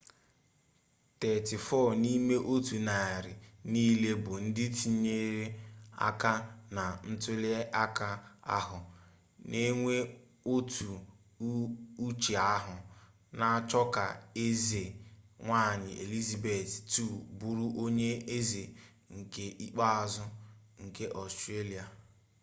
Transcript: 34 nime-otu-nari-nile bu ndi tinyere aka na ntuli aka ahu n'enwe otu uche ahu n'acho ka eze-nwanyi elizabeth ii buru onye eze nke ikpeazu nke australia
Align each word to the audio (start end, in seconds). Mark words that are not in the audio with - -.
34 1.19 1.81
nime-otu-nari-nile 2.03 4.11
bu 4.23 4.33
ndi 4.45 4.65
tinyere 4.77 5.45
aka 6.07 6.33
na 6.75 6.83
ntuli 7.09 7.49
aka 7.83 8.09
ahu 8.57 8.79
n'enwe 9.49 9.95
otu 10.53 10.91
uche 12.07 12.35
ahu 12.55 12.75
n'acho 13.37 13.81
ka 13.95 14.05
eze-nwanyi 14.45 15.91
elizabeth 16.03 16.71
ii 17.03 17.11
buru 17.39 17.65
onye 17.83 18.11
eze 18.37 18.63
nke 19.17 19.43
ikpeazu 19.65 20.25
nke 20.83 21.05
australia 21.21 21.85